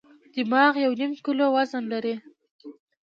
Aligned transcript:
دماغ 0.33 0.73
یو 0.85 0.93
نیم 0.99 1.11
کیلو 1.25 1.45
وزن 1.55 1.83
لري. 1.91 2.15